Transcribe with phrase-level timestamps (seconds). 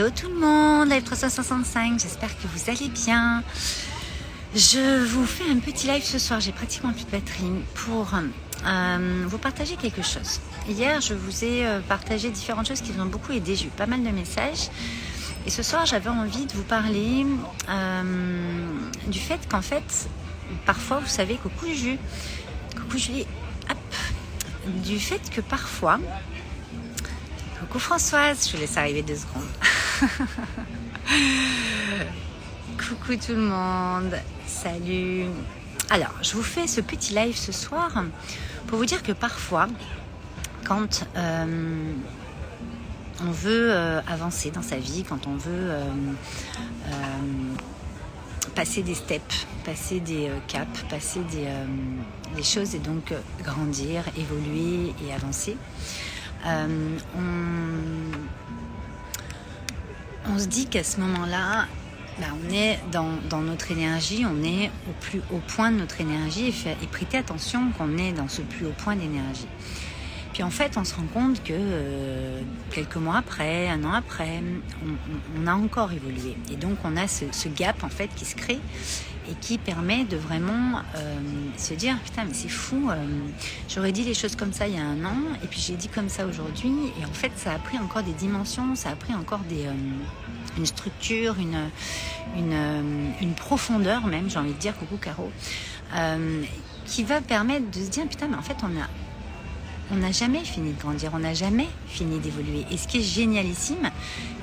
[0.00, 3.44] Hello tout le monde, Live 365, j'espère que vous allez bien.
[4.54, 8.08] Je vous fais un petit live ce soir, j'ai pratiquement plus de batterie pour
[8.64, 10.40] euh, vous partager quelque chose.
[10.66, 13.68] Hier, je vous ai euh, partagé différentes choses qui vous ont beaucoup aidé, j'ai eu
[13.68, 14.70] pas mal de messages.
[15.44, 17.26] Et ce soir, j'avais envie de vous parler
[17.68, 18.02] euh,
[19.06, 20.08] du fait qu'en fait,
[20.64, 21.98] parfois, vous savez, coucou Jules,
[22.74, 23.26] coucou Julie,
[23.68, 23.76] hop,
[24.82, 26.00] du fait que parfois,
[27.60, 29.44] coucou Françoise, je vous laisse arriver deux secondes.
[32.78, 34.14] Coucou tout le monde,
[34.46, 35.26] salut.
[35.90, 38.04] Alors, je vous fais ce petit live ce soir
[38.66, 39.68] pour vous dire que parfois,
[40.64, 41.92] quand euh,
[43.22, 45.84] on veut euh, avancer dans sa vie, quand on veut euh,
[48.54, 51.46] passer des steps, passer des caps, passer des,
[52.34, 53.12] des, choses et donc
[53.42, 55.58] grandir, évoluer et avancer,
[56.46, 56.96] on
[60.26, 61.66] on se dit qu'à ce moment-là,
[62.18, 66.48] bah, on est dans, notre énergie, on est au plus haut point de notre énergie
[66.48, 69.48] et, fait, prêtez attention qu'on est dans ce plus haut point d'énergie.
[70.40, 74.42] Puis en fait, on se rend compte que euh, quelques mois après, un an après,
[75.38, 76.34] on, a encore évolué.
[76.50, 78.58] Et donc on a ce, gap en fait qui se crée
[79.30, 81.20] et qui permet de vraiment euh,
[81.58, 82.94] se dire putain mais c'est fou euh,
[83.68, 85.88] j'aurais dit les choses comme ça il y a un an et puis j'ai dit
[85.88, 89.14] comme ça aujourd'hui et en fait ça a pris encore des dimensions ça a pris
[89.14, 89.66] encore des
[90.56, 91.68] une structure une,
[93.20, 95.30] une profondeur même j'ai envie de dire coucou Caro
[96.86, 98.86] qui va permettre de se dire putain mais en fait on a
[99.92, 102.64] on n'a jamais fini de grandir, on n'a jamais fini d'évoluer.
[102.70, 103.90] Et ce qui est génialissime,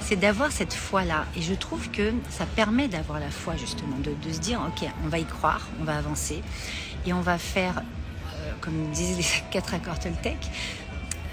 [0.01, 1.25] c'est d'avoir cette foi-là.
[1.35, 5.07] Et je trouve que ça permet d'avoir la foi, justement, de, se dire, OK, on
[5.07, 6.41] va y croire, on va avancer,
[7.05, 10.37] et on va faire, euh, comme disaient les quatre accords Toltec,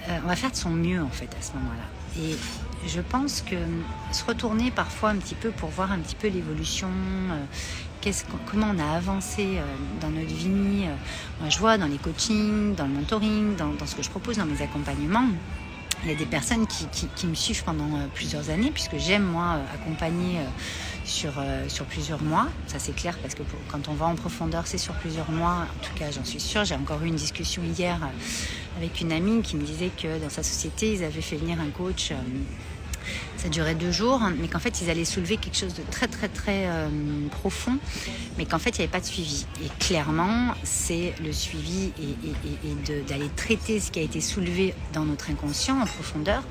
[0.09, 2.23] euh, on va faire de son mieux, en fait, à ce moment-là.
[2.23, 2.37] Et
[2.87, 3.57] je pense que
[4.13, 6.89] se retourner parfois un petit peu pour voir un petit peu l'évolution,
[7.31, 7.45] euh,
[8.51, 9.63] comment on a avancé euh,
[10.01, 10.85] dans notre vie.
[10.85, 10.95] Euh,
[11.41, 14.47] moi, je vois dans les coachings, dans le mentoring, dans, ce que je propose dans
[14.47, 15.29] mes accompagnements.
[16.05, 19.59] Il y a des personnes qui, me suivent pendant euh, plusieurs années, puisque j'aime, moi,
[19.73, 20.41] accompagner
[21.05, 21.33] sur,
[21.69, 22.49] sur plusieurs mois.
[22.67, 25.67] Ça, c'est clair, parce que quand on va en profondeur, c'est sur plusieurs mois.
[25.71, 26.65] En tout cas, j'en suis sûre.
[26.65, 27.99] J'ai encore eu une discussion hier
[28.77, 31.71] avec une amie qui me disait que dans sa société, ils avaient fait venir un
[31.71, 32.13] coach
[33.45, 36.29] ça durait deux jours, mais qu'en fait ils allaient soulever quelque chose de très très
[36.29, 36.89] très euh,
[37.31, 37.77] profond,
[38.39, 39.45] mais qu'en fait il n'y avait pas de suivi.
[39.63, 45.31] Et clairement, c'est le suivi et, d'aller traiter ce qui a été soulevé dans notre
[45.31, 46.43] inconscient en profondeur,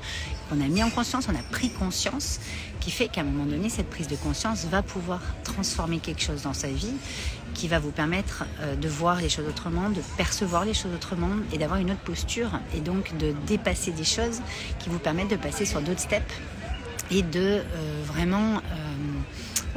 [0.48, 2.38] qu'on a mis en conscience, on a pris conscience,
[2.78, 6.42] qui fait qu'à un moment donné, cette prise de conscience va pouvoir transformer quelque chose
[6.42, 6.94] dans sa vie,
[7.54, 11.30] qui va vous permettre euh, de voir les choses autrement, de percevoir les choses autrement
[11.52, 14.40] et d'avoir une autre posture et donc de dépasser des choses
[14.78, 16.34] qui vous permettent de passer sur d'autres steps
[17.22, 18.60] de euh, vraiment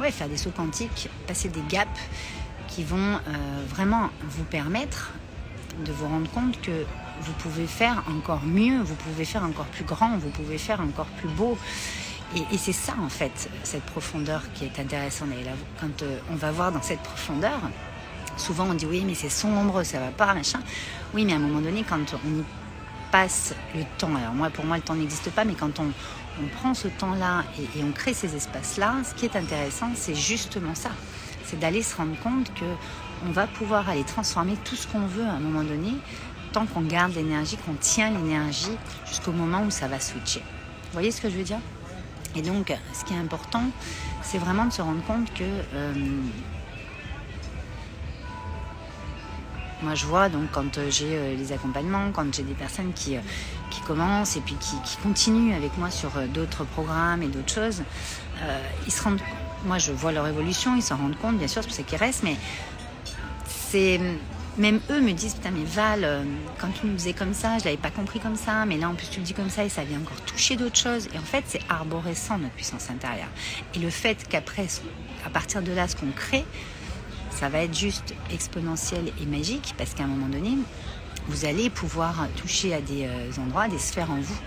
[0.00, 1.88] euh, faire des sauts quantiques, passer des gaps
[2.68, 3.18] qui vont euh,
[3.68, 5.12] vraiment vous permettre
[5.84, 6.84] de vous rendre compte que
[7.20, 11.06] vous pouvez faire encore mieux, vous pouvez faire encore plus grand, vous pouvez faire encore
[11.06, 11.58] plus beau.
[12.36, 15.30] Et, c'est ça en fait, cette profondeur qui est intéressante.
[15.40, 17.58] Et là, quand on va voir dans cette profondeur,
[18.36, 20.60] souvent on dit oui mais c'est sombre, ça va pas, machin.
[21.14, 22.44] Oui mais à un moment donné, quand on
[23.10, 25.90] passe le temps, alors moi pour moi le temps n'existe pas, mais quand on,
[26.42, 27.44] on prend ce temps-là
[27.76, 30.90] et, on crée ces espaces-là, ce qui est intéressant, c'est justement ça.
[31.44, 32.64] C'est d'aller se rendre compte que
[33.26, 35.92] on va pouvoir aller transformer tout ce qu'on veut à un moment donné,
[36.52, 38.76] tant qu'on garde l'énergie, qu'on tient l'énergie
[39.06, 40.40] jusqu'au moment où ça va switcher.
[40.40, 41.58] Vous voyez ce que je veux dire?
[42.36, 43.64] Et donc, ce qui est important,
[44.22, 45.44] c'est vraiment de se rendre compte que
[45.74, 45.92] euh,
[49.82, 53.16] moi, je vois donc quand euh, j'ai euh, les accompagnements, quand j'ai des personnes qui
[53.68, 57.82] qui commencent et puis qui, continuent avec moi sur euh, d'autres programmes et d'autres choses,
[58.42, 59.20] euh, ils se rendent,
[59.66, 61.98] moi je vois leur évolution, ils s'en rendent compte, bien sûr, c'est pour ça qu'ils
[61.98, 62.36] restent, mais
[63.46, 64.00] c'est
[64.56, 66.24] même eux me disent putain mais Val euh,
[66.58, 68.94] quand tu nous faisais comme ça je l'avais pas compris comme ça mais là en
[68.94, 71.06] plus tu le dis comme ça et ça vient encore toucher d'autres choses.
[71.14, 73.28] Et en fait c'est arborescent notre puissance intérieure.
[73.76, 74.66] Et le fait qu'après
[75.24, 76.44] à partir de là ce qu'on crée
[77.30, 80.58] ça va être juste exponentiel et magique parce qu'à un moment donné
[81.28, 84.38] vous allez pouvoir toucher à des euh, endroits, des sphères en vous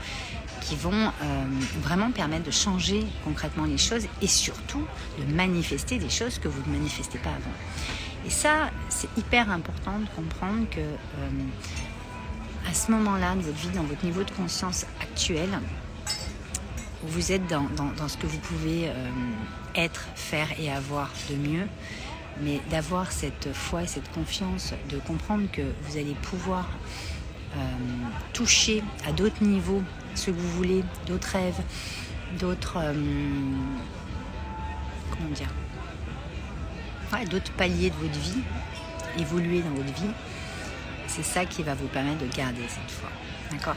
[0.61, 1.43] qui vont euh,
[1.81, 4.85] vraiment permettre de changer concrètement les choses et surtout
[5.19, 7.55] de manifester des choses que vous ne manifestez pas avant.
[8.25, 11.29] Et ça, c'est hyper important de comprendre que euh,
[12.69, 15.49] à ce moment-là de votre vie, dans votre niveau de conscience actuel,
[17.03, 17.67] vous êtes dans,
[18.07, 18.91] ce que vous pouvez
[19.73, 21.67] être, faire et avoir de mieux
[22.39, 26.69] mais d'avoir cette foi et cette confiance, de comprendre que vous allez pouvoir
[27.55, 27.59] euh,
[28.33, 29.81] toucher à d'autres niveaux
[30.15, 31.61] ce que vous voulez, d'autres rêves,
[32.39, 32.93] d'autres euh,
[35.11, 35.29] comment
[37.29, 38.41] d'autres paliers de votre vie,
[39.19, 40.11] évoluer dans votre vie.
[41.07, 43.09] C'est ça qui va vous permettre de garder cette foi.
[43.51, 43.75] D'accord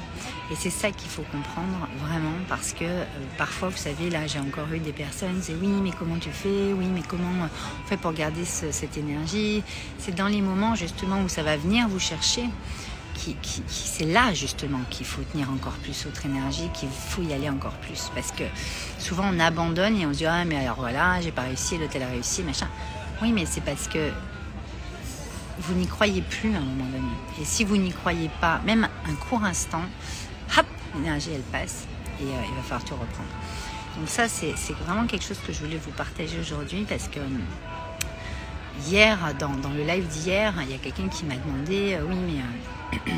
[0.52, 3.04] Et c'est ça qu'il faut comprendre vraiment parce que euh,
[3.36, 6.72] parfois, vous savez, là j'ai encore eu des personnes, c'est oui, mais comment tu fais?
[6.72, 9.62] Oui, mais comment on fait pour garder cette énergie?
[9.98, 12.44] C'est dans les moments justement où ça va venir vous chercher.
[13.14, 13.36] Qui,
[13.68, 17.74] c'est là justement qu'il faut tenir encore plus votre énergie, qu'il faut y aller encore
[17.74, 18.10] plus.
[18.14, 18.44] Parce que
[18.98, 22.02] souvent on abandonne et on se dit Ah, mais alors voilà, j'ai pas réussi, l'hôtel
[22.02, 22.68] a réussi, machin.
[23.22, 24.10] Oui, mais c'est parce que
[25.58, 27.12] vous n'y croyez plus à un moment donné.
[27.40, 29.82] Et si vous n'y croyez pas, même un court instant,
[30.58, 31.86] hop, l'énergie elle passe
[32.20, 33.28] et euh, il va falloir tout reprendre.
[33.98, 34.54] Donc ça, c'est
[34.84, 37.20] vraiment quelque chose que je voulais vous partager aujourd'hui parce que
[38.86, 43.08] hier, dans, le live d'hier, il y a quelqu'un qui m'a demandé, euh, oui, mais
[43.10, 43.12] euh,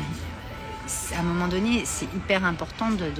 [1.15, 3.11] à un moment donné, c'est hyper important de,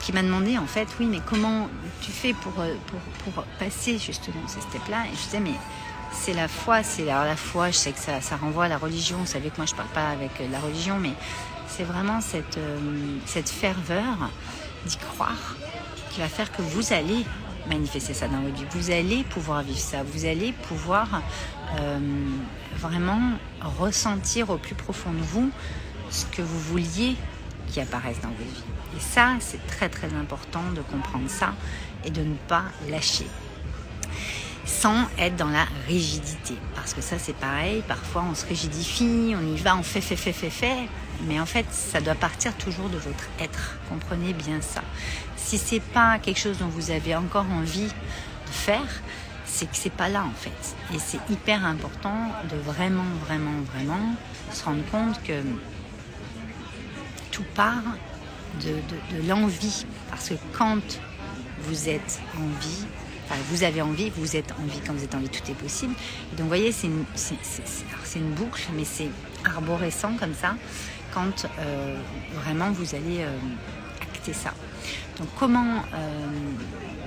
[0.00, 1.68] qui m'a demandé en fait, oui, mais comment
[2.00, 5.04] tu fais pour, pour passer justement ces steps-là?
[5.06, 5.54] Et je disais, mais
[6.12, 9.26] c'est la foi, c'est la foi, je sais que ça, renvoie à la religion, vous
[9.26, 11.12] savez que moi je parle pas avec la religion, mais
[11.68, 12.78] c'est vraiment cette, euh,
[13.26, 14.30] cette ferveur
[14.86, 15.56] d'y croire
[16.10, 17.24] qui va faire que vous allez
[17.68, 21.22] manifester ça dans votre vie, vous allez pouvoir vivre ça, vous allez pouvoir
[21.78, 21.98] euh,
[22.76, 23.20] vraiment
[23.78, 25.50] ressentir au plus profond de vous
[26.10, 27.16] ce que vous vouliez
[27.68, 28.64] qui apparaisse dans votre vie.
[28.96, 31.54] Et ça, c'est très très important de comprendre ça
[32.04, 33.26] et de ne pas lâcher
[34.64, 36.54] sans être dans la rigidité.
[36.74, 40.16] Parce que ça, c'est pareil, parfois on se rigidifie, on y va, on fait, fait,
[40.16, 40.88] fait, fait, fait.
[41.26, 43.78] Mais en fait, ça doit partir toujours de votre être.
[43.88, 44.82] Comprenez bien ça.
[45.36, 49.02] Si c'est pas quelque chose dont vous avez encore envie de faire,
[49.44, 50.76] c'est que c'est pas là en fait.
[50.94, 52.16] Et c'est hyper important
[52.50, 54.14] de vraiment, vraiment, vraiment
[54.52, 55.42] se rendre compte que
[57.32, 57.82] tout part
[58.62, 59.84] de, de, de l'envie.
[60.08, 60.80] Parce que quand
[61.62, 62.86] vous êtes en vie,
[63.50, 64.80] vous avez envie, vous êtes en vie.
[64.86, 65.94] Quand vous êtes en vie, tout est possible.
[66.32, 69.08] donc, vous voyez, c'est une, boucle, mais c'est
[69.44, 70.54] arborescent comme ça,
[71.12, 71.96] quand euh,
[72.34, 73.38] vraiment vous allez euh,
[74.02, 74.52] acter ça.
[75.18, 75.82] Donc, comment.
[75.94, 76.26] Euh,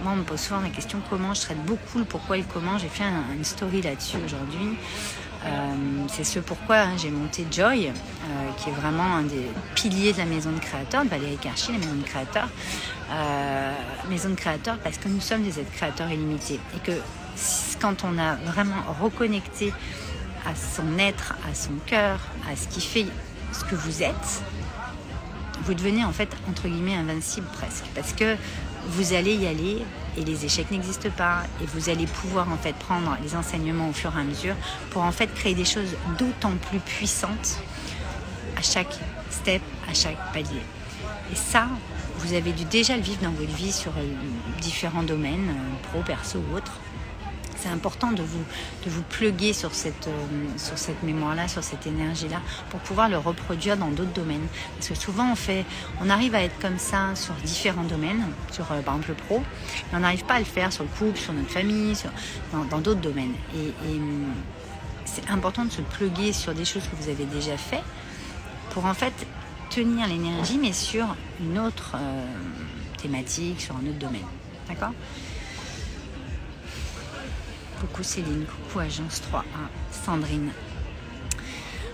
[0.04, 2.48] moi, on me pose souvent la question comment je traite beaucoup le pourquoi et le
[2.54, 2.78] comment.
[2.78, 3.06] J'ai fait
[3.36, 4.78] une story là-dessus aujourd'hui.
[6.08, 7.92] C'est ce pourquoi hein, j'ai monté Joy,
[8.58, 11.80] qui est vraiment un des piliers de la maison de créateurs, de Valérie Karchi, la
[11.80, 12.50] maison de créateurs.
[13.14, 13.74] Euh,
[14.10, 16.94] maison de créateurs parce que nous sommes des êtres créateurs illimités et que
[17.80, 19.72] quand on a vraiment reconnecté
[20.48, 22.20] à son être, à son cœur,
[22.50, 23.06] à ce qui fait
[23.52, 24.44] ce que vous êtes,
[25.66, 28.36] vous devenez en fait entre guillemets invincible presque parce que
[28.88, 29.86] vous allez y aller
[30.18, 33.94] et les échecs n'existent pas et vous allez pouvoir en fait prendre les enseignements au
[33.94, 34.56] fur et à mesure
[34.92, 37.60] pour en fait créer des choses d'autant plus puissantes
[38.58, 38.98] à chaque
[39.30, 40.62] step, à chaque palier.
[41.32, 41.68] Et ça,
[42.18, 44.04] vous avez dû déjà le vivre dans votre vie sur euh,
[44.62, 46.80] différents domaines, euh, pro, perso ou autres.
[47.64, 48.44] C'est important de vous,
[48.86, 53.78] de vous pluguer sur cette, euh, cette mémoire-là, sur cette énergie-là, pour pouvoir le reproduire
[53.78, 54.46] dans d'autres domaines.
[54.76, 55.64] Parce que souvent, on, fait,
[56.02, 58.22] on arrive à être comme ça sur différents domaines,
[58.52, 59.40] sur par exemple le pro,
[59.92, 61.96] mais on n'arrive pas à le faire sur le couple, sur notre famille,
[62.52, 63.36] dans d'autres domaines.
[63.56, 64.02] Et, et
[65.06, 67.84] c'est important de se pluguer sur des choses que vous avez déjà fait
[68.72, 69.14] pour en fait
[69.70, 72.26] tenir l'énergie, mais sur une autre euh,
[73.02, 74.26] thématique, sur un autre domaine.
[74.68, 74.92] D'accord?
[77.84, 79.44] Coucou Céline, coucou Agence 3A,
[79.92, 80.52] Sandrine.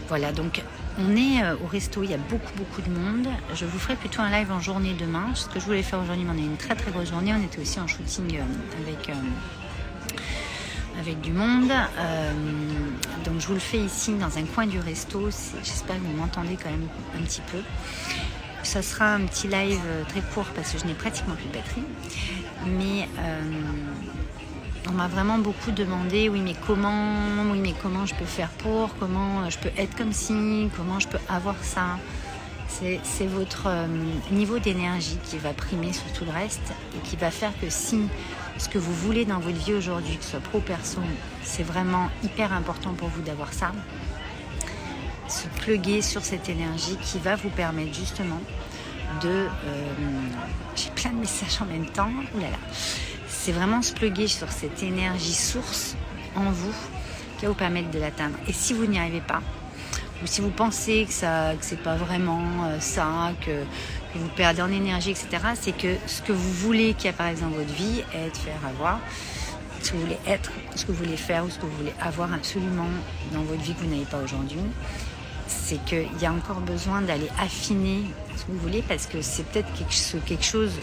[0.08, 0.62] Voilà, donc
[1.00, 3.28] on est euh, au resto, il y a beaucoup beaucoup de monde.
[3.56, 5.34] Je vous ferai plutôt un live en journée demain.
[5.34, 7.34] Ce que je voulais faire aujourd'hui, mais on a une très très grosse journée.
[7.34, 8.44] On était aussi en shooting euh,
[8.84, 9.10] avec
[11.00, 11.72] avec du monde.
[11.72, 12.34] Euh,
[13.26, 15.30] donc je vous le fais ici dans un coin du resto.
[15.64, 17.60] J'espère que vous m'entendez quand même un petit peu.
[18.64, 21.54] Ça sera un petit live euh, très court parce que je n'ai pratiquement plus de
[21.54, 21.84] batterie.
[22.66, 23.42] Mais euh,
[24.90, 27.16] on m'a vraiment beaucoup demandé oui mais comment
[27.52, 31.08] oui mais comment je peux faire pour comment je peux être comme si comment je
[31.08, 31.98] peux avoir ça
[32.72, 33.68] c'est votre
[34.32, 38.00] niveau d'énergie qui va primer sur tout le reste et qui va faire que si
[38.58, 41.00] ce que vous voulez dans votre vie aujourd'hui, que ce soit pro perso,
[41.44, 43.72] c'est vraiment hyper important pour vous d'avoir ça.
[45.28, 48.42] Se pluguer sur cette énergie qui va vous permettre justement
[49.22, 49.30] de.
[49.30, 49.48] Euh,
[50.76, 52.12] j'ai plein de messages en même temps.
[52.36, 52.58] Ouh là là.
[53.42, 55.96] C'est vraiment se pluguer sur cette énergie source
[56.36, 56.74] en vous
[57.38, 58.38] qui va vous permettre de l'atteindre.
[58.50, 59.42] Et si vous n'y arrivez pas,
[60.22, 63.64] ou si vous pensez que ça, que pas vraiment euh, ça, que
[64.14, 67.50] que vous perdez en énergie, etc., c'est que ce que vous voulez qui apparaisse dans
[67.50, 69.00] votre vie, être, faire, avoir,
[69.82, 71.94] ce que vous voulez être, ce que vous voulez faire ou ce que vous voulez
[72.02, 72.90] avoir absolument
[73.34, 74.60] dans votre vie que vous n'avez pas aujourd'hui,
[75.48, 78.04] c'est qu'il y a encore besoin d'aller affiner
[78.36, 80.74] ce que vous voulez parce que c'est peut-être quelque chose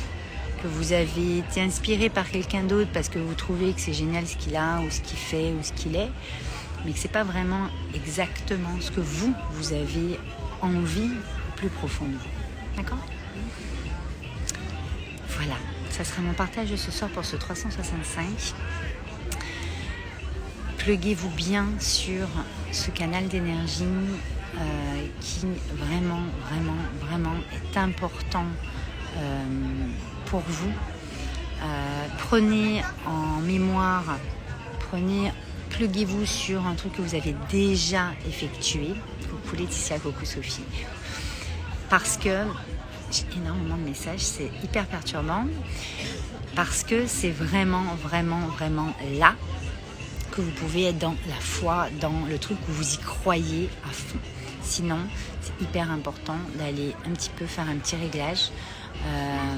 [0.63, 4.27] que vous avez été inspiré par quelqu'un d'autre parce que vous trouvez que c'est génial
[4.27, 6.11] ce qu'il a ou ce qu'il fait ou ce qu'il est,
[6.85, 10.19] mais que c'est pas vraiment exactement ce que vous, vous avez
[10.63, 11.11] envie
[11.49, 12.09] au plus profond.
[12.77, 13.05] D'accord?
[15.37, 15.57] Voilà,
[15.91, 18.27] ça sera mon partage de ce soir pour ce 365.
[20.79, 22.29] Pluguez-vous bien sur
[22.73, 28.47] ce canal d'énergie euh, qui vraiment, vraiment, vraiment est important
[29.17, 29.45] euh,
[30.27, 30.73] pour vous.
[31.63, 34.19] Euh, prenez en mémoire,
[34.91, 35.33] prenez,
[35.71, 38.95] pluguez-vous sur un truc que vous avez déjà effectué.
[39.31, 40.63] Coucou Laetitia, coucou Sophie.
[41.89, 42.43] Parce que
[43.11, 45.47] j'ai énormément de messages, c'est hyper perturbant.
[46.55, 49.35] Parce que c'est vraiment, vraiment, vraiment là
[50.33, 53.93] que vous pouvez être dans la foi, dans le truc où vous y croyez à
[53.93, 54.19] fond.
[54.63, 54.99] Sinon,
[55.41, 58.51] c'est hyper important d'aller un petit peu faire un petit réglage.
[59.05, 59.57] Euh,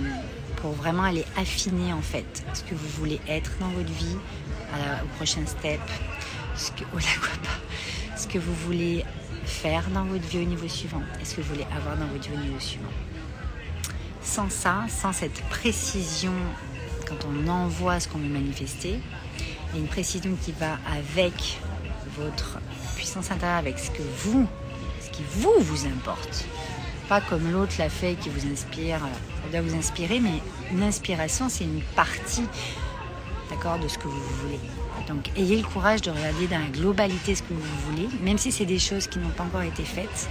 [0.61, 4.17] pour vraiment aller affiner en fait ce que vous voulez être dans votre vie
[5.03, 5.81] au prochain step,
[6.57, 6.99] ce que, oh
[8.17, 9.05] ce que vous voulez
[9.45, 12.29] faire dans votre vie au niveau suivant et ce que vous voulez avoir dans votre
[12.29, 12.91] vie au niveau suivant.
[14.23, 16.35] Sans ça, sans cette précision,
[17.09, 19.01] quand on envoie ce qu'on veut manifester,
[19.73, 21.59] a une précision qui va avec
[22.19, 22.59] votre
[22.97, 24.47] puissance intérieure, avec ce que vous,
[25.01, 26.45] ce qui vous vous importe
[27.09, 29.01] pas comme l'autre l'a fait qui vous inspire.
[29.01, 32.45] Ça doit vous inspirer, mais une inspiration, c'est une partie
[33.51, 34.61] d'accord, de ce que vous voulez.
[35.09, 38.53] Donc ayez le courage de regarder dans la globalité ce que vous voulez, même si
[38.53, 40.29] c'est des choses qui n'ont pas encore été faites.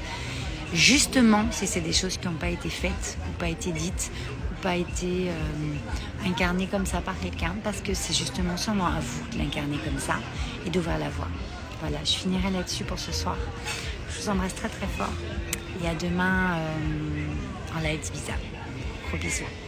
[0.73, 4.11] Justement, si c'est des choses qui n'ont pas été faites, ou pas été dites,
[4.51, 8.99] ou pas été euh, incarnées comme ça par quelqu'un, parce que c'est justement seulement à
[8.99, 10.15] vous de l'incarner comme ça
[10.65, 11.29] et d'ouvrir la voie.
[11.79, 13.37] Voilà, je finirai là-dessus pour ce soir.
[14.09, 15.13] Je vous embrasse très très fort
[15.83, 18.37] et à demain euh, en live bizarre.
[19.09, 19.66] Gros bisous.